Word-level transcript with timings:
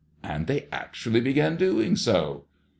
* 0.17 0.23
And 0.23 0.47
they 0.47 0.67
actually 0.71 1.21
began 1.21 1.57
doing 1.57 1.95
so." 1.95 2.45